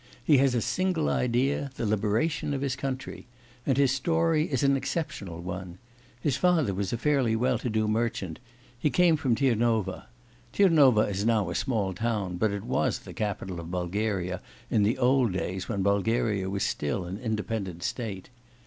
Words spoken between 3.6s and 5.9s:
And his story is an exceptional one.